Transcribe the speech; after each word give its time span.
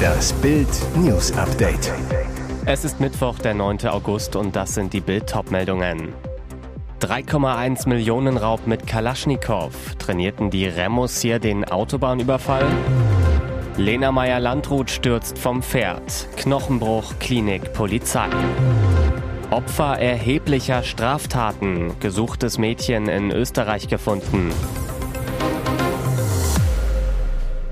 Das 0.00 0.32
Bild 0.34 0.68
News 0.96 1.32
Update. 1.36 1.92
Es 2.66 2.84
ist 2.84 3.00
Mittwoch, 3.00 3.38
der 3.38 3.54
9. 3.54 3.86
August 3.86 4.36
und 4.36 4.54
das 4.56 4.74
sind 4.74 4.92
die 4.92 5.00
Bild 5.00 5.32
meldungen 5.50 6.12
3,1 7.00 7.88
Millionen 7.88 8.36
Raub 8.36 8.66
mit 8.66 8.86
Kalaschnikow. 8.86 9.72
Trainierten 9.98 10.50
die 10.50 10.66
Remos 10.66 11.20
hier 11.20 11.38
den 11.38 11.64
Autobahnüberfall? 11.64 12.66
Lena 13.78 14.12
Meyer-Landrut 14.12 14.90
stürzt 14.90 15.38
vom 15.38 15.62
Pferd. 15.62 16.28
Knochenbruch, 16.36 17.14
Klinik, 17.18 17.72
Polizei. 17.72 18.28
Opfer 19.50 19.98
erheblicher 19.98 20.82
Straftaten. 20.82 21.98
Gesuchtes 22.00 22.58
Mädchen 22.58 23.08
in 23.08 23.30
Österreich 23.30 23.88
gefunden. 23.88 24.52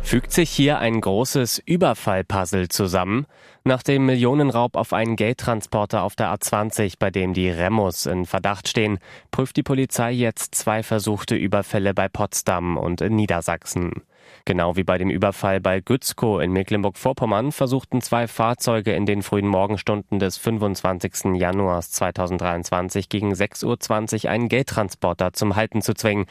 Fügt 0.09 0.33
sich 0.33 0.49
hier 0.49 0.79
ein 0.79 1.03
großes 1.03 1.59
Überfallpuzzle 1.67 2.69
zusammen? 2.69 3.27
Nach 3.65 3.83
dem 3.83 4.07
Millionenraub 4.07 4.75
auf 4.75 4.95
einen 4.95 5.17
Geldtransporter 5.17 6.03
auf 6.03 6.17
der 6.17 6.35
A20, 6.35 6.95
bei 6.99 7.11
dem 7.11 7.35
die 7.35 7.51
Remos 7.51 8.07
in 8.07 8.25
Verdacht 8.25 8.69
stehen, 8.69 9.01
prüft 9.31 9.59
die 9.59 9.63
Polizei 9.63 10.13
jetzt 10.13 10.55
zwei 10.55 10.83
versuchte 10.83 11.37
Überfälle 11.37 11.93
bei 11.93 12.09
Potsdam 12.09 12.79
und 12.79 13.03
in 13.03 13.17
Niedersachsen. 13.17 14.03
Genau 14.47 14.77
wie 14.77 14.85
bei 14.85 14.97
dem 14.97 15.11
Überfall 15.11 15.61
bei 15.61 15.81
Gützkow 15.81 16.41
in 16.41 16.53
Mecklenburg-Vorpommern 16.53 17.53
versuchten 17.53 18.01
zwei 18.01 18.29
Fahrzeuge 18.29 18.95
in 18.95 19.05
den 19.05 19.23
frühen 19.23 19.47
Morgenstunden 19.47 20.19
des 20.19 20.39
25. 20.39 21.35
Januars 21.37 21.91
2023 21.91 23.11
gegen 23.11 23.35
6.20 23.35 24.25
Uhr 24.25 24.31
einen 24.31 24.49
Geldtransporter 24.49 25.35
zum 25.35 25.55
Halten 25.55 25.83
zu 25.83 25.93
zwingen. 25.93 26.25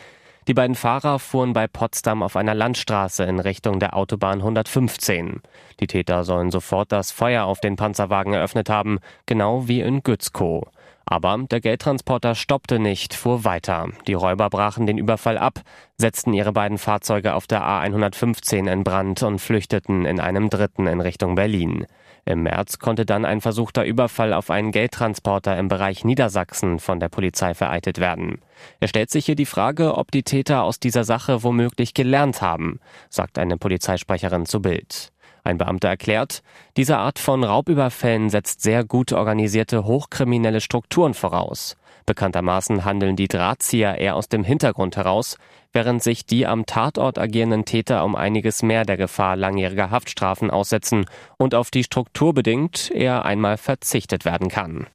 Die 0.47 0.53
beiden 0.53 0.77
Fahrer 0.77 1.19
fuhren 1.19 1.51
bei 1.51 1.67
Potsdam 1.67 2.23
auf 2.23 2.37
einer 2.37 2.55
Landstraße 2.55 3.25
in 3.25 3.41
Richtung 3.41 3.81
der 3.81 3.97
Autobahn 3.97 4.39
115. 4.39 5.41
Die 5.81 5.87
Täter 5.87 6.23
sollen 6.23 6.51
sofort 6.51 6.93
das 6.93 7.11
Feuer 7.11 7.43
auf 7.43 7.59
den 7.59 7.75
Panzerwagen 7.75 8.33
eröffnet 8.33 8.69
haben, 8.69 8.99
genau 9.25 9.67
wie 9.67 9.81
in 9.81 10.03
Gützkow. 10.03 10.63
Aber 11.05 11.37
der 11.51 11.59
Geldtransporter 11.59 12.33
stoppte 12.33 12.79
nicht, 12.79 13.13
fuhr 13.13 13.43
weiter. 13.43 13.89
Die 14.07 14.13
Räuber 14.13 14.49
brachen 14.49 14.85
den 14.85 14.97
Überfall 14.97 15.37
ab, 15.37 15.61
setzten 15.97 16.31
ihre 16.31 16.53
beiden 16.53 16.77
Fahrzeuge 16.77 17.33
auf 17.33 17.45
der 17.45 17.63
A115 17.63 18.71
in 18.71 18.85
Brand 18.85 19.23
und 19.23 19.39
flüchteten 19.39 20.05
in 20.05 20.21
einem 20.21 20.49
dritten 20.49 20.87
in 20.87 21.01
Richtung 21.01 21.35
Berlin. 21.35 21.85
Im 22.27 22.43
März 22.43 22.79
konnte 22.79 23.05
dann 23.05 23.23
ein 23.23 23.39
versuchter 23.39 23.85
Überfall 23.85 24.33
auf 24.33 24.51
einen 24.51 24.73
Geldtransporter 24.73 25.57
im 25.57 25.69
Bereich 25.69 26.03
Niedersachsen 26.03 26.79
von 26.79 26.99
der 26.99 27.07
Polizei 27.07 27.53
vereitet 27.53 27.99
werden. 27.99 28.41
Es 28.81 28.89
stellt 28.89 29.09
sich 29.09 29.25
hier 29.25 29.35
die 29.35 29.45
Frage, 29.45 29.95
ob 29.95 30.11
die 30.11 30.23
Täter 30.23 30.63
aus 30.63 30.81
dieser 30.81 31.05
Sache 31.05 31.43
womöglich 31.43 31.93
gelernt 31.93 32.41
haben, 32.41 32.81
sagt 33.09 33.39
eine 33.39 33.55
Polizeisprecherin 33.55 34.45
zu 34.45 34.61
Bild. 34.61 35.13
Ein 35.45 35.57
Beamter 35.57 35.87
erklärt, 35.87 36.43
diese 36.75 36.97
Art 36.97 37.17
von 37.17 37.45
Raubüberfällen 37.45 38.29
setzt 38.29 38.61
sehr 38.61 38.83
gut 38.83 39.13
organisierte 39.13 39.85
hochkriminelle 39.85 40.59
Strukturen 40.59 41.13
voraus. 41.13 41.77
Bekanntermaßen 42.07 42.85
handeln 42.85 43.17
die 43.17 43.27
Drahtzieher 43.27 43.97
eher 43.97 44.15
aus 44.15 44.29
dem 44.29 44.45
Hintergrund 44.45 44.95
heraus, 44.95 45.37
während 45.73 46.01
sich 46.01 46.25
die 46.25 46.47
am 46.47 46.65
Tatort 46.65 47.19
agierenden 47.19 47.65
Täter 47.65 48.05
um 48.05 48.15
einiges 48.15 48.63
mehr 48.63 48.85
der 48.85 48.95
Gefahr 48.95 49.35
langjähriger 49.35 49.91
Haftstrafen 49.91 50.49
aussetzen 50.49 51.05
und 51.37 51.53
auf 51.53 51.69
die 51.69 51.83
Struktur 51.83 52.33
bedingt 52.33 52.89
eher 52.91 53.25
einmal 53.25 53.57
verzichtet 53.57 54.23
werden 54.23 54.47
kann. 54.47 54.87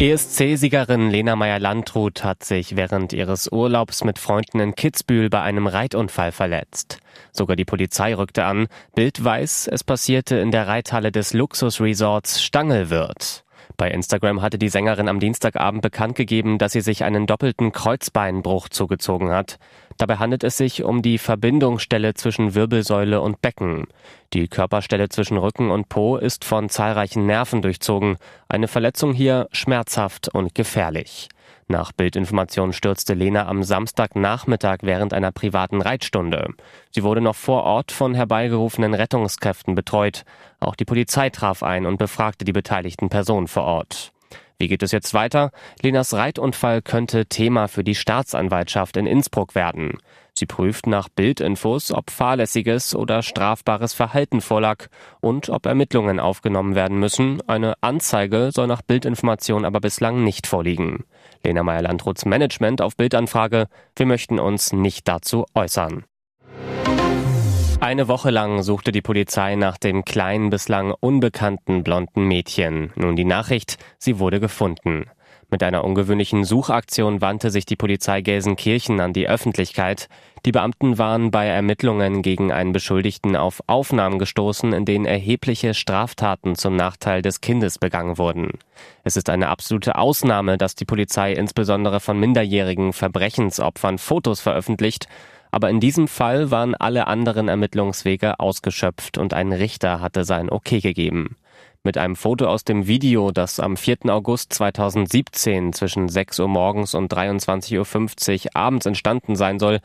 ESC-Siegerin 0.00 1.10
Lena 1.10 1.36
Meyer-Landrut 1.36 2.24
hat 2.24 2.42
sich 2.42 2.74
während 2.74 3.12
ihres 3.12 3.52
Urlaubs 3.52 4.02
mit 4.02 4.18
Freunden 4.18 4.58
in 4.58 4.74
Kitzbühel 4.74 5.30
bei 5.30 5.42
einem 5.42 5.68
Reitunfall 5.68 6.32
verletzt. 6.32 6.98
Sogar 7.30 7.54
die 7.54 7.64
Polizei 7.64 8.14
rückte 8.14 8.44
an. 8.44 8.66
Bild 8.96 9.22
weiß, 9.22 9.68
es 9.70 9.84
passierte 9.84 10.36
in 10.36 10.50
der 10.50 10.66
Reithalle 10.66 11.12
des 11.12 11.32
Luxusresorts 11.32 12.42
Stangelwirt. 12.42 13.44
Bei 13.76 13.90
Instagram 13.90 14.40
hatte 14.40 14.58
die 14.58 14.68
Sängerin 14.68 15.08
am 15.08 15.18
Dienstagabend 15.18 15.82
bekannt 15.82 16.14
gegeben, 16.14 16.58
dass 16.58 16.72
sie 16.72 16.80
sich 16.80 17.02
einen 17.02 17.26
doppelten 17.26 17.72
Kreuzbeinbruch 17.72 18.68
zugezogen 18.68 19.30
hat. 19.30 19.58
Dabei 19.98 20.16
handelt 20.16 20.44
es 20.44 20.56
sich 20.56 20.84
um 20.84 21.02
die 21.02 21.18
Verbindungsstelle 21.18 22.14
zwischen 22.14 22.54
Wirbelsäule 22.54 23.20
und 23.20 23.42
Becken. 23.42 23.86
Die 24.32 24.48
Körperstelle 24.48 25.08
zwischen 25.08 25.36
Rücken 25.36 25.70
und 25.70 25.88
Po 25.88 26.16
ist 26.16 26.44
von 26.44 26.68
zahlreichen 26.68 27.26
Nerven 27.26 27.62
durchzogen. 27.62 28.16
Eine 28.48 28.68
Verletzung 28.68 29.12
hier 29.12 29.48
schmerzhaft 29.52 30.28
und 30.28 30.54
gefährlich. 30.54 31.28
Nach 31.66 31.92
Bildinformation 31.92 32.72
stürzte 32.72 33.14
Lena 33.14 33.46
am 33.46 33.62
Samstagnachmittag 33.62 34.78
während 34.82 35.14
einer 35.14 35.32
privaten 35.32 35.80
Reitstunde. 35.80 36.48
Sie 36.90 37.02
wurde 37.02 37.22
noch 37.22 37.36
vor 37.36 37.62
Ort 37.64 37.90
von 37.90 38.14
herbeigerufenen 38.14 38.92
Rettungskräften 38.92 39.74
betreut. 39.74 40.24
Auch 40.60 40.74
die 40.74 40.84
Polizei 40.84 41.30
traf 41.30 41.62
ein 41.62 41.86
und 41.86 41.96
befragte 41.96 42.44
die 42.44 42.52
beteiligten 42.52 43.08
Personen 43.08 43.48
vor 43.48 43.64
Ort. 43.64 44.12
Wie 44.58 44.68
geht 44.68 44.82
es 44.82 44.92
jetzt 44.92 45.14
weiter? 45.14 45.50
Lenas 45.82 46.14
Reitunfall 46.14 46.80
könnte 46.80 47.26
Thema 47.26 47.66
für 47.66 47.82
die 47.82 47.96
Staatsanwaltschaft 47.96 48.96
in 48.96 49.06
Innsbruck 49.06 49.54
werden. 49.54 49.98
Sie 50.32 50.46
prüft 50.46 50.86
nach 50.86 51.08
Bildinfos, 51.08 51.92
ob 51.92 52.10
fahrlässiges 52.10 52.94
oder 52.94 53.22
strafbares 53.22 53.94
Verhalten 53.94 54.40
vorlag 54.40 54.86
und 55.20 55.48
ob 55.48 55.66
Ermittlungen 55.66 56.20
aufgenommen 56.20 56.74
werden 56.74 56.98
müssen. 56.98 57.40
Eine 57.48 57.74
Anzeige 57.80 58.50
soll 58.52 58.66
nach 58.66 58.82
Bildinformation 58.82 59.64
aber 59.64 59.80
bislang 59.80 60.24
nicht 60.24 60.46
vorliegen. 60.46 61.04
Lena 61.42 61.62
Meyer-Landruths 61.62 62.24
Management 62.24 62.80
auf 62.80 62.96
Bildanfrage, 62.96 63.66
wir 63.96 64.06
möchten 64.06 64.38
uns 64.38 64.72
nicht 64.72 65.08
dazu 65.08 65.44
äußern. 65.54 66.04
Eine 67.80 68.08
Woche 68.08 68.30
lang 68.30 68.62
suchte 68.62 68.92
die 68.92 69.02
Polizei 69.02 69.56
nach 69.56 69.76
dem 69.76 70.06
kleinen, 70.06 70.48
bislang 70.48 70.94
unbekannten 71.00 71.84
blonden 71.84 72.26
Mädchen. 72.26 72.92
Nun 72.94 73.14
die 73.14 73.26
Nachricht, 73.26 73.76
sie 73.98 74.18
wurde 74.18 74.40
gefunden. 74.40 75.04
Mit 75.50 75.62
einer 75.62 75.84
ungewöhnlichen 75.84 76.44
Suchaktion 76.44 77.20
wandte 77.20 77.50
sich 77.50 77.66
die 77.66 77.76
Polizei 77.76 78.20
Gelsenkirchen 78.20 79.00
an 79.00 79.12
die 79.12 79.28
Öffentlichkeit. 79.28 80.08
Die 80.44 80.52
Beamten 80.52 80.98
waren 80.98 81.30
bei 81.30 81.46
Ermittlungen 81.46 82.22
gegen 82.22 82.52
einen 82.52 82.72
Beschuldigten 82.72 83.36
auf 83.36 83.62
Aufnahmen 83.66 84.18
gestoßen, 84.18 84.72
in 84.72 84.84
denen 84.84 85.06
erhebliche 85.06 85.74
Straftaten 85.74 86.54
zum 86.54 86.76
Nachteil 86.76 87.22
des 87.22 87.40
Kindes 87.40 87.78
begangen 87.78 88.18
wurden. 88.18 88.58
Es 89.04 89.16
ist 89.16 89.30
eine 89.30 89.48
absolute 89.48 89.96
Ausnahme, 89.96 90.58
dass 90.58 90.74
die 90.74 90.84
Polizei 90.84 91.32
insbesondere 91.32 92.00
von 92.00 92.18
minderjährigen 92.18 92.92
Verbrechensopfern 92.92 93.98
Fotos 93.98 94.40
veröffentlicht, 94.40 95.08
aber 95.50 95.70
in 95.70 95.78
diesem 95.78 96.08
Fall 96.08 96.50
waren 96.50 96.74
alle 96.74 97.06
anderen 97.06 97.46
Ermittlungswege 97.46 98.40
ausgeschöpft 98.40 99.18
und 99.18 99.34
ein 99.34 99.52
Richter 99.52 100.00
hatte 100.00 100.24
sein 100.24 100.50
Okay 100.50 100.80
gegeben. 100.80 101.36
Mit 101.86 101.98
einem 101.98 102.16
Foto 102.16 102.46
aus 102.46 102.64
dem 102.64 102.86
Video, 102.86 103.30
das 103.30 103.60
am 103.60 103.76
4. 103.76 104.06
August 104.06 104.54
2017 104.54 105.74
zwischen 105.74 106.08
6 106.08 106.40
Uhr 106.40 106.48
morgens 106.48 106.94
und 106.94 107.12
23.50 107.12 108.46
Uhr 108.46 108.50
abends 108.54 108.86
entstanden 108.86 109.36
sein 109.36 109.58
soll, 109.58 109.80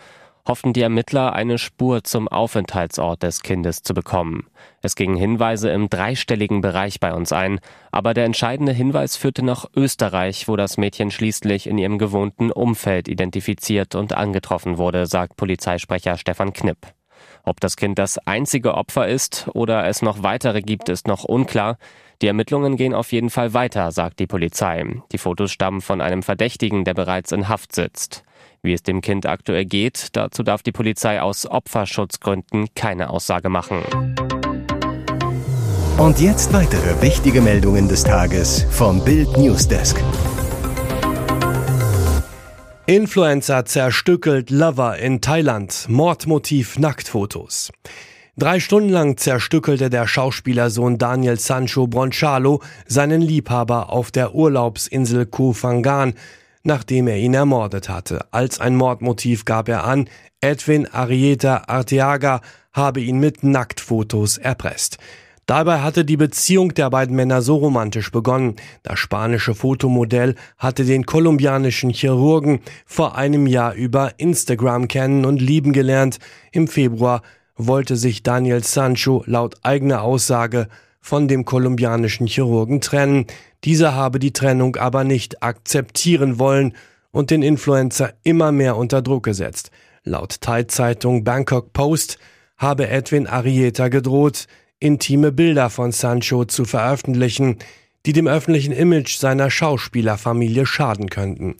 hofften 0.47 0.71
die 0.71 0.81
Ermittler, 0.81 1.33
eine 1.33 1.57
Spur 1.57 2.05
zum 2.05 2.29
Aufenthaltsort 2.29 3.21
des 3.21 3.41
Kindes 3.41 3.83
zu 3.83 3.93
bekommen. 3.93 4.47
Es 4.81 4.95
gingen 4.95 5.17
Hinweise 5.17 5.71
im 5.71 5.89
dreistelligen 5.89 6.61
Bereich 6.61 7.01
bei 7.01 7.13
uns 7.13 7.33
ein, 7.33 7.59
aber 7.91 8.13
der 8.13 8.23
entscheidende 8.23 8.71
Hinweis 8.71 9.17
führte 9.17 9.43
nach 9.43 9.65
Österreich, 9.75 10.47
wo 10.47 10.55
das 10.55 10.77
Mädchen 10.77 11.11
schließlich 11.11 11.67
in 11.67 11.77
ihrem 11.77 11.97
gewohnten 11.97 12.49
Umfeld 12.49 13.09
identifiziert 13.09 13.95
und 13.95 14.13
angetroffen 14.13 14.77
wurde, 14.77 15.05
sagt 15.05 15.35
Polizeisprecher 15.35 16.15
Stefan 16.15 16.53
Knipp. 16.53 16.77
Ob 17.43 17.59
das 17.59 17.75
Kind 17.75 17.99
das 17.99 18.17
einzige 18.25 18.75
Opfer 18.75 19.07
ist 19.07 19.47
oder 19.53 19.87
es 19.87 20.01
noch 20.01 20.23
weitere 20.23 20.61
gibt, 20.61 20.89
ist 20.89 21.07
noch 21.07 21.23
unklar. 21.23 21.77
Die 22.21 22.27
Ermittlungen 22.27 22.75
gehen 22.75 22.93
auf 22.93 23.11
jeden 23.11 23.29
Fall 23.29 23.53
weiter, 23.53 23.91
sagt 23.91 24.19
die 24.19 24.27
Polizei. 24.27 24.83
Die 25.11 25.17
Fotos 25.17 25.51
stammen 25.51 25.81
von 25.81 26.01
einem 26.01 26.21
Verdächtigen, 26.21 26.83
der 26.83 26.93
bereits 26.93 27.31
in 27.31 27.47
Haft 27.47 27.73
sitzt. 27.73 28.23
Wie 28.61 28.73
es 28.73 28.83
dem 28.83 29.01
Kind 29.01 29.25
aktuell 29.25 29.65
geht, 29.65 30.15
dazu 30.17 30.43
darf 30.43 30.61
die 30.61 30.73
Polizei 30.73 31.21
aus 31.21 31.45
Opferschutzgründen 31.45 32.67
keine 32.75 33.09
Aussage 33.09 33.49
machen. 33.49 33.83
Und 35.97 36.19
jetzt 36.19 36.53
weitere 36.53 37.01
wichtige 37.01 37.41
Meldungen 37.41 37.87
des 37.87 38.03
Tages 38.03 38.65
vom 38.69 39.03
Bild 39.03 39.37
Newsdesk. 39.37 40.01
Influencer 42.89 43.65
zerstückelt 43.65 44.49
Lover 44.49 44.97
in 44.97 45.21
Thailand. 45.21 45.85
Mordmotiv 45.89 46.79
Nacktfotos. 46.79 47.71
Drei 48.35 48.59
Stunden 48.59 48.89
lang 48.89 49.15
zerstückelte 49.15 49.91
der 49.91 50.07
Schauspielersohn 50.07 50.97
Daniel 50.97 51.37
Sancho 51.37 51.85
Bronchalo 51.85 52.63
seinen 52.87 53.21
Liebhaber 53.21 53.91
auf 53.91 54.09
der 54.09 54.33
Urlaubsinsel 54.33 55.27
Koh 55.27 55.53
nachdem 56.63 57.07
er 57.07 57.17
ihn 57.17 57.35
ermordet 57.35 57.89
hatte. 57.89 58.25
Als 58.31 58.59
ein 58.59 58.75
Mordmotiv 58.75 59.45
gab 59.45 59.69
er 59.69 59.83
an, 59.83 60.09
Edwin 60.41 60.87
Arieta 60.91 61.65
Arteaga 61.67 62.41
habe 62.73 63.01
ihn 63.01 63.19
mit 63.19 63.43
Nacktfotos 63.43 64.39
erpresst. 64.39 64.97
Dabei 65.49 65.79
hatte 65.79 66.05
die 66.05 66.15
Beziehung 66.15 66.75
der 66.75 66.91
beiden 66.91 67.15
Männer 67.15 67.41
so 67.41 67.55
romantisch 67.55 68.11
begonnen. 68.11 68.57
Das 68.83 68.99
spanische 68.99 69.55
Fotomodell 69.55 70.35
hatte 70.59 70.85
den 70.85 71.07
kolumbianischen 71.07 71.89
Chirurgen 71.89 72.59
vor 72.85 73.15
einem 73.15 73.47
Jahr 73.47 73.73
über 73.73 74.11
Instagram 74.17 74.87
kennen 74.87 75.25
und 75.25 75.41
lieben 75.41 75.73
gelernt. 75.73 76.19
Im 76.51 76.67
Februar 76.67 77.23
wollte 77.55 77.95
sich 77.95 78.21
Daniel 78.21 78.63
Sancho 78.63 79.23
laut 79.25 79.55
eigener 79.63 80.03
Aussage 80.03 80.67
von 81.01 81.27
dem 81.27 81.45
kolumbianischen 81.45 82.27
Chirurgen 82.27 82.79
trennen. 82.79 83.25
Dieser 83.63 83.95
habe 83.95 84.19
die 84.19 84.33
Trennung 84.33 84.75
aber 84.75 85.03
nicht 85.03 85.41
akzeptieren 85.41 86.37
wollen 86.37 86.75
und 87.09 87.31
den 87.31 87.41
Influencer 87.41 88.13
immer 88.21 88.51
mehr 88.51 88.77
unter 88.77 89.01
Druck 89.01 89.23
gesetzt. 89.23 89.71
Laut 90.03 90.41
Thai-Zeitung 90.41 91.23
Bangkok 91.23 91.73
Post 91.73 92.19
habe 92.55 92.87
Edwin 92.87 93.25
Arieta 93.25 93.87
gedroht, 93.87 94.45
intime 94.79 95.31
Bilder 95.31 95.69
von 95.69 95.91
Sancho 95.91 96.45
zu 96.45 96.65
veröffentlichen, 96.65 97.57
die 98.05 98.13
dem 98.13 98.27
öffentlichen 98.27 98.71
Image 98.71 99.17
seiner 99.17 99.51
Schauspielerfamilie 99.51 100.65
schaden 100.65 101.09
könnten. 101.09 101.55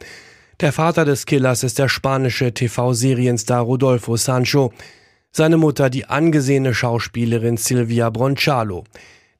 Der 0.61 0.73
Vater 0.73 1.05
des 1.05 1.25
Killers 1.25 1.63
ist 1.63 1.79
der 1.79 1.89
spanische 1.89 2.53
TV-Serienstar 2.53 3.61
Rodolfo 3.61 4.17
Sancho, 4.17 4.73
seine 5.31 5.57
Mutter 5.57 5.89
die 5.89 6.05
angesehene 6.05 6.73
Schauspielerin 6.73 7.57
Silvia 7.57 8.09
Bronchalo. 8.09 8.83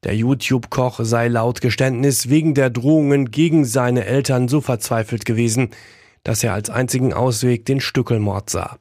Der 0.04 0.16
YouTube-Koch 0.16 1.00
sei 1.04 1.28
laut 1.28 1.60
Geständnis 1.62 2.30
wegen 2.30 2.54
der 2.54 2.70
Drohungen 2.70 3.32
gegen 3.32 3.66
seine 3.66 4.06
Eltern 4.06 4.48
so 4.48 4.62
verzweifelt 4.62 5.25
gewesen, 5.25 5.72
dass 6.24 6.44
er 6.44 6.54
als 6.54 6.70
einzigen 6.70 7.12
Ausweg 7.12 7.66
den 7.66 7.82
Stückelmord 7.82 8.50
sah. 8.50 8.78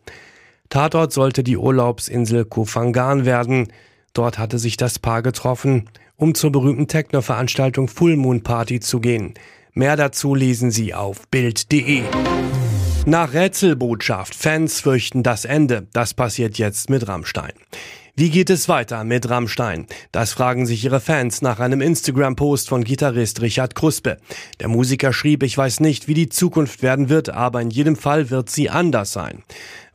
Tatort 0.69 1.12
sollte 1.12 1.43
die 1.43 1.56
Urlaubsinsel 1.56 2.44
Kofangan 2.44 3.25
werden. 3.25 3.69
Dort 4.12 4.38
hatte 4.38 4.58
sich 4.58 4.76
das 4.76 4.99
Paar 4.99 5.22
getroffen, 5.22 5.88
um 6.16 6.34
zur 6.34 6.52
berühmten 6.52 6.88
Techno-Veranstaltung 6.88 7.88
Full 7.88 8.16
Moon 8.16 8.43
Party 8.43 8.81
zu 8.81 9.00
gehen. 9.00 9.34
Mehr 9.72 9.96
dazu 9.96 10.34
lesen 10.34 10.70
Sie 10.70 10.94
auf 10.94 11.28
Bild.de. 11.28 12.02
Nach 13.06 13.32
Rätselbotschaft, 13.32 14.34
Fans 14.34 14.81
fürchten 14.81 15.22
das 15.22 15.44
Ende. 15.44 15.87
Das 15.93 16.14
passiert 16.14 16.58
jetzt 16.58 16.90
mit 16.90 17.08
Rammstein. 17.08 17.52
Wie 18.19 18.31
geht 18.31 18.50
es 18.50 18.69
weiter 18.69 19.05
mit 19.05 19.31
Rammstein? 19.31 19.87
Das 20.10 20.32
fragen 20.32 20.66
sich 20.66 20.84
ihre 20.84 20.99
Fans 20.99 21.40
nach 21.40 21.60
einem 21.60 21.81
Instagram-Post 21.81 22.69
von 22.69 22.82
Gitarrist 22.82 23.40
Richard 23.43 23.76
Kruspe. 23.76 24.16
Der 24.58 24.66
Musiker 24.66 25.12
schrieb, 25.12 25.44
ich 25.44 25.56
weiß 25.56 25.78
nicht, 25.78 26.08
wie 26.08 26.14
die 26.14 26.28
Zukunft 26.28 26.82
werden 26.82 27.10
wird, 27.10 27.28
aber 27.28 27.62
in 27.62 27.70
jedem 27.70 27.94
Fall 27.94 28.28
wird 28.28 28.50
sie 28.50 28.70
anders 28.70 29.12
sein. 29.12 29.44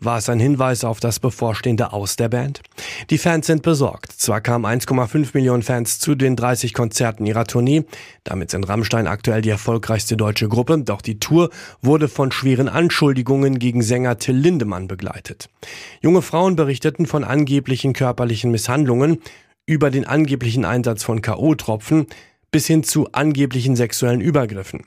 War 0.03 0.17
es 0.17 0.27
ein 0.27 0.39
Hinweis 0.39 0.83
auf 0.83 0.99
das 0.99 1.21
bevorstehende 1.21 1.93
Aus 1.93 2.17
der 2.17 2.27
Band? 2.27 2.61
Die 3.09 3.17
Fans 3.17 3.47
sind 3.47 3.61
besorgt. 3.61 4.11
Zwar 4.11 4.41
kamen 4.41 4.65
1,5 4.65 5.29
Millionen 5.33 5.63
Fans 5.63 5.97
zu 5.99 6.15
den 6.15 6.35
30 6.35 6.73
Konzerten 6.73 7.25
ihrer 7.25 7.45
Tournee, 7.45 7.85
damit 8.25 8.51
sind 8.51 8.67
Rammstein 8.67 9.07
aktuell 9.07 9.41
die 9.41 9.49
erfolgreichste 9.49 10.17
deutsche 10.17 10.49
Gruppe, 10.49 10.77
doch 10.79 11.01
die 11.01 11.19
Tour 11.19 11.51
wurde 11.81 12.09
von 12.09 12.33
schweren 12.33 12.67
Anschuldigungen 12.67 13.59
gegen 13.59 13.81
Sänger 13.81 14.17
Till 14.17 14.35
Lindemann 14.35 14.89
begleitet. 14.89 15.47
Junge 16.01 16.21
Frauen 16.21 16.57
berichteten 16.57 17.05
von 17.05 17.23
angeblichen 17.23 17.93
körperlichen 17.93 18.51
Misshandlungen, 18.51 19.21
über 19.65 19.89
den 19.89 20.05
angeblichen 20.05 20.65
Einsatz 20.65 21.03
von 21.03 21.21
K.O.-Tropfen 21.21 22.07
bis 22.51 22.67
hin 22.67 22.83
zu 22.83 23.07
angeblichen 23.13 23.77
sexuellen 23.77 24.19
Übergriffen. 24.19 24.83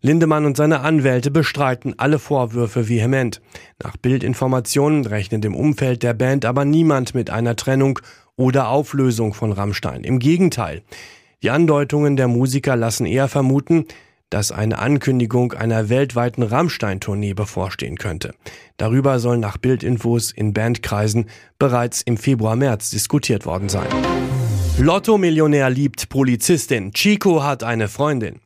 Lindemann 0.00 0.44
und 0.44 0.56
seine 0.56 0.80
Anwälte 0.80 1.30
bestreiten 1.30 1.94
alle 1.98 2.18
Vorwürfe 2.18 2.88
vehement. 2.88 3.40
Nach 3.82 3.96
Bildinformationen 3.96 5.06
rechnet 5.06 5.44
im 5.44 5.54
Umfeld 5.54 6.02
der 6.02 6.14
Band 6.14 6.44
aber 6.44 6.64
niemand 6.64 7.14
mit 7.14 7.30
einer 7.30 7.56
Trennung 7.56 7.98
oder 8.36 8.68
Auflösung 8.68 9.34
von 9.34 9.52
Rammstein. 9.52 10.04
Im 10.04 10.18
Gegenteil. 10.18 10.82
Die 11.42 11.50
Andeutungen 11.50 12.16
der 12.16 12.28
Musiker 12.28 12.76
lassen 12.76 13.06
eher 13.06 13.28
vermuten, 13.28 13.86
dass 14.30 14.50
eine 14.50 14.78
Ankündigung 14.78 15.52
einer 15.52 15.88
weltweiten 15.88 16.42
Rammstein-Tournee 16.42 17.34
bevorstehen 17.34 17.96
könnte. 17.96 18.34
Darüber 18.76 19.18
soll 19.20 19.38
nach 19.38 19.56
Bildinfos 19.56 20.32
in 20.32 20.52
Bandkreisen 20.52 21.26
bereits 21.58 22.02
im 22.02 22.16
Februar-März 22.16 22.90
diskutiert 22.90 23.46
worden 23.46 23.68
sein. 23.68 23.86
Lotto-Millionär 24.78 25.70
liebt 25.70 26.10
Polizistin. 26.10 26.92
Chico 26.92 27.42
hat 27.42 27.64
eine 27.64 27.88
Freundin. 27.88 28.40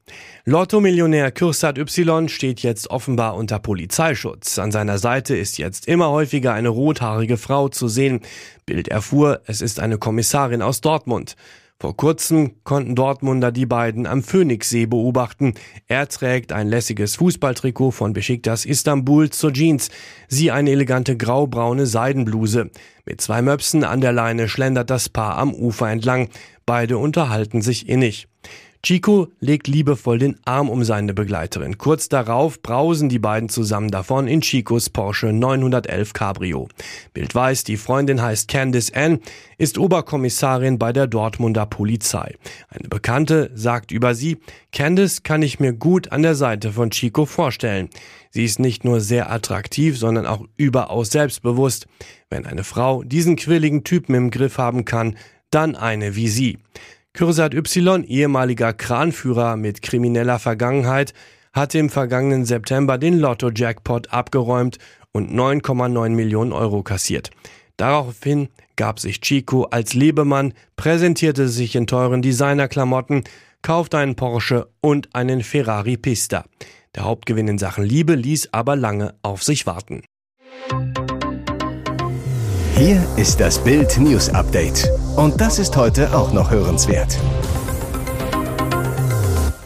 Lotto-Millionär 0.44 1.32
Kürsat 1.32 1.76
Y 1.76 2.28
steht 2.28 2.60
jetzt 2.60 2.88
offenbar 2.88 3.34
unter 3.34 3.58
Polizeischutz. 3.58 4.60
An 4.60 4.70
seiner 4.70 4.98
Seite 4.98 5.36
ist 5.36 5.58
jetzt 5.58 5.88
immer 5.88 6.10
häufiger 6.10 6.54
eine 6.54 6.68
rothaarige 6.68 7.36
Frau 7.36 7.68
zu 7.68 7.88
sehen. 7.88 8.20
Bild 8.64 8.86
erfuhr, 8.86 9.40
es 9.46 9.60
ist 9.60 9.80
eine 9.80 9.98
Kommissarin 9.98 10.62
aus 10.62 10.80
Dortmund. 10.80 11.34
Vor 11.80 11.96
kurzem 11.96 12.62
konnten 12.62 12.94
Dortmunder 12.94 13.52
die 13.52 13.64
beiden 13.64 14.06
am 14.06 14.22
Phoenixsee 14.22 14.84
beobachten. 14.84 15.54
Er 15.86 16.06
trägt 16.08 16.52
ein 16.52 16.68
lässiges 16.68 17.16
Fußballtrikot 17.16 17.92
von 17.92 18.12
Besiktas 18.12 18.66
Istanbul 18.66 19.30
zur 19.30 19.54
Jeans, 19.54 19.88
sie 20.28 20.50
eine 20.50 20.72
elegante 20.72 21.16
graubraune 21.16 21.86
Seidenbluse. 21.86 22.70
Mit 23.06 23.22
zwei 23.22 23.40
Möpsen 23.40 23.82
an 23.82 24.02
der 24.02 24.12
Leine 24.12 24.46
schlendert 24.46 24.90
das 24.90 25.08
Paar 25.08 25.38
am 25.38 25.54
Ufer 25.54 25.88
entlang. 25.90 26.28
Beide 26.66 26.98
unterhalten 26.98 27.62
sich 27.62 27.88
innig. 27.88 28.28
Chico 28.82 29.28
legt 29.40 29.68
liebevoll 29.68 30.18
den 30.18 30.38
Arm 30.46 30.70
um 30.70 30.84
seine 30.84 31.12
Begleiterin. 31.12 31.76
Kurz 31.76 32.08
darauf 32.08 32.62
brausen 32.62 33.10
die 33.10 33.18
beiden 33.18 33.50
zusammen 33.50 33.90
davon 33.90 34.26
in 34.26 34.40
Chicos 34.40 34.88
Porsche 34.88 35.34
911 35.34 36.14
Cabrio. 36.14 36.66
Bild 37.12 37.34
weiß, 37.34 37.64
die 37.64 37.76
Freundin 37.76 38.22
heißt 38.22 38.48
Candice 38.48 38.94
Ann, 38.94 39.20
ist 39.58 39.76
Oberkommissarin 39.76 40.78
bei 40.78 40.94
der 40.94 41.06
Dortmunder 41.06 41.66
Polizei. 41.66 42.36
Eine 42.70 42.88
Bekannte 42.88 43.50
sagt 43.54 43.92
über 43.92 44.14
sie, 44.14 44.38
Candice 44.72 45.22
kann 45.24 45.42
ich 45.42 45.60
mir 45.60 45.74
gut 45.74 46.10
an 46.10 46.22
der 46.22 46.34
Seite 46.34 46.72
von 46.72 46.90
Chico 46.90 47.26
vorstellen. 47.26 47.90
Sie 48.30 48.46
ist 48.46 48.60
nicht 48.60 48.84
nur 48.84 49.02
sehr 49.02 49.30
attraktiv, 49.30 49.98
sondern 49.98 50.24
auch 50.24 50.46
überaus 50.56 51.10
selbstbewusst. 51.10 51.86
Wenn 52.30 52.46
eine 52.46 52.64
Frau 52.64 53.02
diesen 53.02 53.36
quirligen 53.36 53.84
Typen 53.84 54.14
im 54.14 54.30
Griff 54.30 54.56
haben 54.56 54.86
kann, 54.86 55.16
dann 55.50 55.76
eine 55.76 56.16
wie 56.16 56.28
sie. 56.28 56.58
Kürsat 57.12 57.54
Y, 57.54 58.04
ehemaliger 58.04 58.72
Kranführer 58.72 59.56
mit 59.56 59.82
krimineller 59.82 60.38
Vergangenheit, 60.38 61.12
hatte 61.52 61.78
im 61.78 61.90
vergangenen 61.90 62.44
September 62.44 62.98
den 62.98 63.18
Lotto-Jackpot 63.18 64.12
abgeräumt 64.12 64.78
und 65.12 65.32
9,9 65.32 66.10
Millionen 66.10 66.52
Euro 66.52 66.82
kassiert. 66.82 67.30
Daraufhin 67.76 68.48
gab 68.76 69.00
sich 69.00 69.20
Chico 69.20 69.64
als 69.64 69.94
Lebemann, 69.94 70.54
präsentierte 70.76 71.48
sich 71.48 71.74
in 71.74 71.86
teuren 71.86 72.22
Designerklamotten, 72.22 73.24
kaufte 73.62 73.98
einen 73.98 74.14
Porsche 74.16 74.68
und 74.80 75.14
einen 75.14 75.42
Ferrari 75.42 75.96
Pista. 75.96 76.44
Der 76.94 77.04
Hauptgewinn 77.04 77.48
in 77.48 77.58
Sachen 77.58 77.84
Liebe 77.84 78.14
ließ 78.14 78.50
aber 78.52 78.76
lange 78.76 79.14
auf 79.22 79.42
sich 79.42 79.66
warten. 79.66 80.02
Hier 82.76 83.06
ist 83.16 83.40
das 83.40 83.62
Bild 83.62 83.98
News 83.98 84.28
Update. 84.30 84.88
Und 85.16 85.40
das 85.40 85.58
ist 85.58 85.76
heute 85.76 86.16
auch 86.16 86.32
noch 86.32 86.50
hörenswert. 86.50 87.18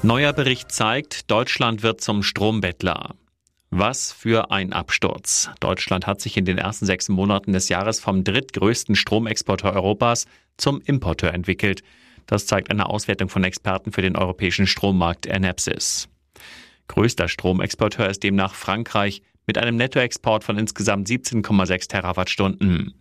Neuer 0.02 0.32
Bericht 0.32 0.72
zeigt, 0.72 1.30
Deutschland 1.30 1.82
wird 1.82 2.00
zum 2.00 2.22
Strombettler. 2.22 3.14
Was 3.70 4.12
für 4.12 4.50
ein 4.50 4.72
Absturz. 4.72 5.50
Deutschland 5.60 6.06
hat 6.06 6.20
sich 6.20 6.36
in 6.36 6.44
den 6.44 6.58
ersten 6.58 6.86
sechs 6.86 7.08
Monaten 7.08 7.52
des 7.52 7.68
Jahres 7.68 8.00
vom 8.00 8.24
drittgrößten 8.24 8.94
Stromexporteur 8.94 9.72
Europas 9.72 10.26
zum 10.56 10.80
Importeur 10.80 11.34
entwickelt. 11.34 11.82
Das 12.26 12.46
zeigt 12.46 12.70
eine 12.70 12.88
Auswertung 12.88 13.28
von 13.28 13.44
Experten 13.44 13.92
für 13.92 14.02
den 14.02 14.16
europäischen 14.16 14.66
Strommarkt 14.66 15.26
Enepsis. 15.26 16.08
Größter 16.88 17.28
Stromexporteur 17.28 18.08
ist 18.08 18.22
demnach 18.22 18.54
Frankreich 18.54 19.22
mit 19.46 19.58
einem 19.58 19.76
Nettoexport 19.76 20.44
von 20.44 20.58
insgesamt 20.58 21.08
17,6 21.08 21.88
Terawattstunden. 21.88 22.94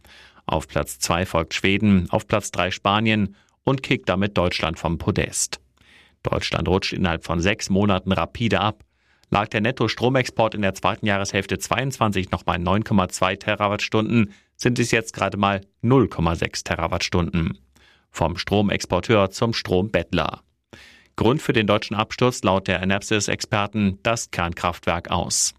Auf 0.46 0.68
Platz 0.68 1.00
2 1.00 1.26
folgt 1.26 1.54
Schweden, 1.54 2.10
auf 2.10 2.28
Platz 2.28 2.52
3 2.52 2.72
Spanien 2.72 3.36
und 3.64 3.84
kickt 3.84 4.10
damit 4.10 4.38
Deutschland 4.38 4.78
vom 4.78 4.98
Podest. 4.98 5.60
Deutschland 6.22 6.68
rutscht 6.68 6.94
innerhalb 6.94 7.26
von 7.26 7.40
sechs 7.40 7.70
Monaten 7.70 8.12
rapide 8.12 8.60
ab. 8.60 8.84
Lag 9.30 9.48
der 9.48 9.62
Netto-Stromexport 9.62 10.54
in 10.56 10.62
der 10.62 10.74
zweiten 10.74 11.06
Jahreshälfte 11.06 11.58
22 11.58 12.32
noch 12.32 12.44
bei 12.44 12.56
9,2 12.56 13.40
Terawattstunden, 13.40 14.34
sind 14.56 14.80
es 14.80 14.92
jetzt 14.92 15.14
gerade 15.14 15.38
mal 15.38 15.62
0,6 15.84 16.64
Terawattstunden. 16.64 17.58
Vom 18.12 18.38
Stromexporteur 18.38 19.32
zum 19.32 19.54
Strombettler. 19.54 20.42
Grund 21.16 21.42
für 21.42 21.54
den 21.54 21.68
deutschen 21.68 21.96
Absturz 21.96 22.44
laut 22.44 22.68
der 22.68 22.82
Enapsis-Experten 22.82 24.00
das 24.04 24.32
Kernkraftwerk 24.32 25.12
aus. 25.12 25.54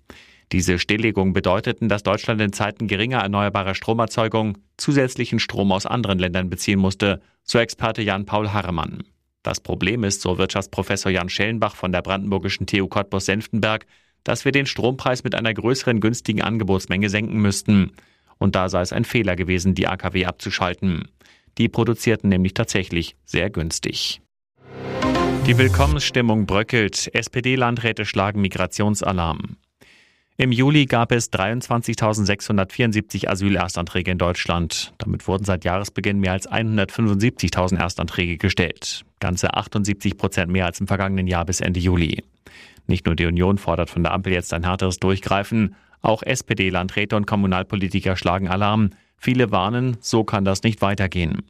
Diese 0.53 0.79
Stilllegung 0.79 1.33
bedeuteten, 1.33 1.89
dass 1.89 2.03
Deutschland 2.03 2.41
in 2.41 2.53
Zeiten 2.53 2.87
geringer 2.87 3.19
erneuerbarer 3.19 3.75
Stromerzeugung 3.75 4.59
zusätzlichen 4.77 5.39
Strom 5.39 5.73
aus 5.73 5.87
anderen 5.87 6.19
Ländern 6.19 6.51
beziehen 6.51 6.79
musste, 6.79 7.21
so 7.43 7.59
Experte 7.59 8.03
Jan-Paul 8.03 8.53
Harremann. 8.53 9.03
Das 9.43 9.61
Problem 9.61 10.05
ist, 10.05 10.23
so 10.23 10.39
Wirtschaftsprofessor 10.39 11.13
Jan 11.13 11.29
Schellenbach 11.29 11.77
von 11.77 11.93
der 11.93 12.03
brandenburgischen 12.03 12.67
TU 12.67 12.89
Cottbus-Senftenberg, 12.89 13.87
dass 14.25 14.45
wir 14.47 14.53
den 14.53 14.67
Strompreis 14.67 15.23
mit 15.23 15.35
einer 15.35 15.53
größeren 15.53 16.01
günstigen 16.01 16.41
Angebotsmenge 16.41 17.11
senken 17.11 17.41
müssten. 17.41 17.93
Und 18.39 18.55
da 18.57 18.71
sei 18.71 18.81
es 18.81 18.93
ein 18.93 19.05
Fehler 19.05 19.37
gewesen, 19.37 19.75
die 19.75 19.87
AKW 19.87 20.25
abzuschalten. 20.25 21.09
Die 21.59 21.69
produzierten 21.69 22.31
nämlich 22.31 22.55
tatsächlich 22.55 23.17
sehr 23.25 23.51
günstig. 23.51 24.23
Die 25.47 25.59
Willkommensstimmung 25.59 26.47
bröckelt. 26.47 27.15
SPD-Landräte 27.15 28.07
schlagen 28.07 28.41
Migrationsalarm. 28.41 29.57
Im 30.37 30.51
Juli 30.51 30.87
gab 30.87 31.13
es 31.13 31.33
23.674 31.33 33.29
Asylerstanträge 33.29 34.11
in 34.11 34.19
Deutschland. 34.19 34.93
Damit 34.99 35.29
wurden 35.29 35.45
seit 35.45 35.65
Jahresbeginn 35.65 36.19
mehr 36.19 36.33
als 36.33 36.51
175.000 36.51 37.79
Erstanträge 37.79 38.37
gestellt. 38.37 39.05
Ganze 39.21 39.55
78 39.55 40.19
Prozent 40.19 40.51
mehr 40.51 40.67
als 40.67 40.81
im 40.81 40.89
vergangenen 40.89 41.29
Jahr 41.29 41.45
bis 41.45 41.61
Ende 41.61 41.79
Juli. 41.79 42.25
Nicht 42.89 43.07
nur 43.07 43.15
die 43.15 43.27
Union 43.27 43.59
fordert 43.59 43.91
von 43.91 44.03
der 44.03 44.13
Ampel 44.13 44.33
jetzt 44.33 44.53
ein 44.53 44.65
härteres 44.65 44.99
Durchgreifen. 44.99 45.77
Auch 46.03 46.25
SPD-Landräte 46.25 47.15
und 47.15 47.29
Kommunalpolitiker 47.29 48.17
schlagen 48.17 48.49
Alarm. 48.49 48.91
Viele 49.17 49.53
warnen, 49.53 49.99
so 50.01 50.25
kann 50.25 50.45
das 50.45 50.65
nicht 50.65 50.83
weitergehen. 50.83 51.43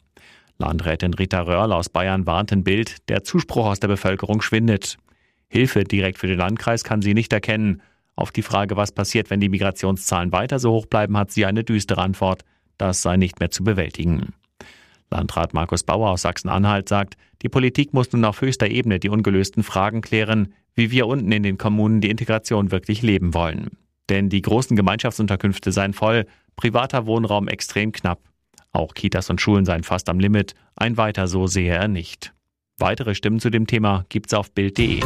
Landrätin 0.58 1.14
Rita 1.14 1.40
Röhrl 1.40 1.72
aus 1.72 1.88
Bayern 1.88 2.26
warnt 2.26 2.52
in 2.52 2.64
Bild, 2.64 3.08
der 3.08 3.24
Zuspruch 3.24 3.64
aus 3.64 3.80
der 3.80 3.88
Bevölkerung 3.88 4.42
schwindet. 4.42 4.98
Hilfe 5.48 5.84
direkt 5.84 6.18
für 6.18 6.26
den 6.26 6.38
Landkreis 6.38 6.84
kann 6.84 7.00
sie 7.00 7.14
nicht 7.14 7.32
erkennen. 7.32 7.80
Auf 8.16 8.30
die 8.30 8.42
Frage, 8.42 8.76
was 8.76 8.92
passiert, 8.92 9.30
wenn 9.30 9.40
die 9.40 9.48
Migrationszahlen 9.48 10.32
weiter 10.32 10.58
so 10.58 10.72
hoch 10.72 10.86
bleiben, 10.86 11.16
hat 11.16 11.32
sie 11.32 11.46
eine 11.46 11.64
düstere 11.64 12.00
Antwort. 12.00 12.44
Das 12.78 13.02
sei 13.02 13.16
nicht 13.16 13.40
mehr 13.40 13.50
zu 13.50 13.64
bewältigen. 13.64 14.34
Landrat 15.10 15.54
Markus 15.54 15.82
Bauer 15.82 16.10
aus 16.10 16.22
Sachsen-Anhalt 16.22 16.88
sagt, 16.88 17.14
die 17.42 17.48
Politik 17.48 17.92
muss 17.92 18.12
nun 18.12 18.24
auf 18.24 18.40
höchster 18.40 18.68
Ebene 18.68 18.98
die 18.98 19.08
ungelösten 19.08 19.62
Fragen 19.62 20.00
klären, 20.00 20.52
wie 20.74 20.90
wir 20.90 21.06
unten 21.06 21.30
in 21.30 21.42
den 21.42 21.58
Kommunen 21.58 22.00
die 22.00 22.10
Integration 22.10 22.70
wirklich 22.70 23.02
leben 23.02 23.34
wollen. 23.34 23.70
Denn 24.08 24.28
die 24.28 24.42
großen 24.42 24.76
Gemeinschaftsunterkünfte 24.76 25.72
seien 25.72 25.92
voll, 25.92 26.26
privater 26.56 27.06
Wohnraum 27.06 27.48
extrem 27.48 27.92
knapp. 27.92 28.20
Auch 28.72 28.94
Kitas 28.94 29.30
und 29.30 29.40
Schulen 29.40 29.64
seien 29.64 29.84
fast 29.84 30.08
am 30.08 30.18
Limit, 30.18 30.54
ein 30.76 30.96
weiter 30.96 31.28
so 31.28 31.46
sehe 31.46 31.72
er 31.72 31.88
nicht. 31.88 32.32
Weitere 32.78 33.14
Stimmen 33.14 33.38
zu 33.38 33.50
dem 33.50 33.66
Thema 33.66 34.04
gibt's 34.08 34.34
auf 34.34 34.50
Bild.de. 34.50 35.00